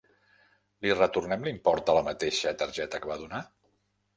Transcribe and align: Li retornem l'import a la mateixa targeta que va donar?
Li 0.85 0.93
retornem 0.99 1.45
l'import 1.47 1.91
a 1.93 1.97
la 1.99 2.03
mateixa 2.09 2.55
targeta 2.63 3.03
que 3.05 3.13
va 3.15 3.19
donar? 3.27 3.45